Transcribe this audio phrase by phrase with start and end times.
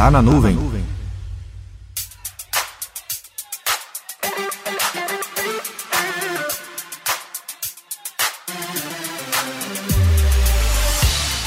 [0.00, 0.56] Tá na nuvem.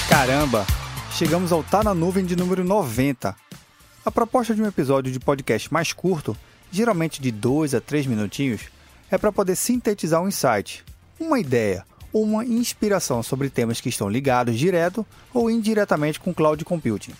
[0.07, 0.67] Caramba,
[1.13, 3.35] chegamos ao Tá na Nuvem de número 90.
[4.05, 6.37] A proposta de um episódio de podcast mais curto,
[6.71, 8.61] geralmente de 2 a 3 minutinhos,
[9.09, 10.85] é para poder sintetizar um insight,
[11.19, 11.83] uma ideia
[12.13, 17.13] ou uma inspiração sobre temas que estão ligados direto ou indiretamente com cloud computing.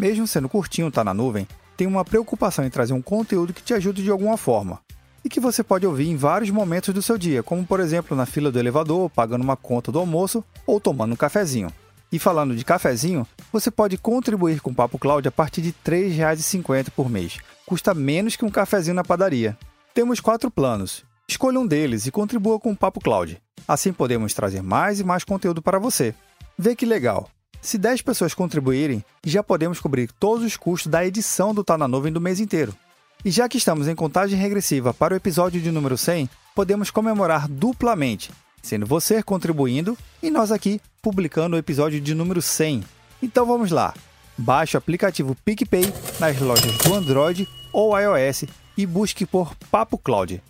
[0.00, 3.74] Mesmo sendo curtinho Tá na Nuvem, tem uma preocupação em trazer um conteúdo que te
[3.74, 4.80] ajude de alguma forma
[5.22, 8.24] e que você pode ouvir em vários momentos do seu dia, como por exemplo na
[8.24, 11.70] fila do elevador, pagando uma conta do almoço ou tomando um cafezinho.
[12.10, 16.08] E falando de cafezinho, você pode contribuir com o Papo Cloud a partir de R$
[16.08, 17.36] 3,50 por mês.
[17.66, 19.54] Custa menos que um cafezinho na padaria.
[19.92, 21.04] Temos quatro planos.
[21.28, 23.38] Escolha um deles e contribua com o Papo Cloud.
[23.68, 26.14] Assim podemos trazer mais e mais conteúdo para você.
[26.58, 27.28] Vê que legal!
[27.60, 31.86] Se 10 pessoas contribuírem, já podemos cobrir todos os custos da edição do Tá na
[31.86, 32.74] Nuvem do mês inteiro.
[33.22, 37.46] E já que estamos em contagem regressiva para o episódio de número 100, podemos comemorar
[37.46, 38.30] duplamente,
[38.62, 42.82] sendo você contribuindo e nós aqui publicando o episódio de número 100.
[43.22, 43.92] Então vamos lá.
[44.38, 50.42] Baixe o aplicativo PicPay nas lojas do Android ou iOS e busque por Papo Cloud.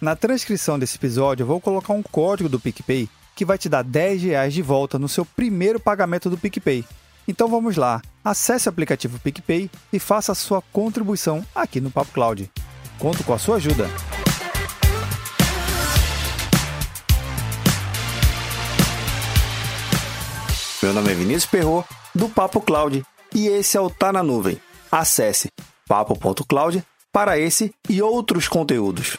[0.00, 3.82] Na transcrição desse episódio eu vou colocar um código do PicPay que vai te dar
[3.82, 6.84] 10 reais de volta no seu primeiro pagamento do PicPay.
[7.26, 12.12] Então vamos lá, acesse o aplicativo PicPay e faça a sua contribuição aqui no Papo
[12.12, 12.50] Cloud.
[12.98, 13.88] Conto com a sua ajuda.
[20.82, 21.84] Meu nome é Vinícius Perro
[22.14, 24.60] do Papo Cloud, e esse é o Tá na Nuvem.
[24.90, 25.48] Acesse
[25.86, 29.16] papo.cloud para esse e outros conteúdos.